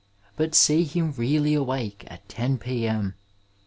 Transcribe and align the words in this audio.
But 0.35 0.55
see 0.55 0.83
him 0.83 1.11
really 1.11 1.53
awake 1.53 2.05
at 2.07 2.27
10 2.27 2.57
p.m. 2.57 3.13